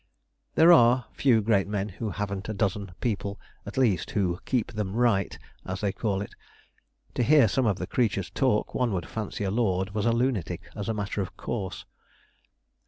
[0.55, 4.95] There are few great men who haven't a dozen people, at least, who 'keep them
[4.95, 6.33] right,' as they call it.
[7.13, 10.61] To hear some of the creatures talk, one would fancy a lord was a lunatic
[10.75, 11.85] as a matter of course.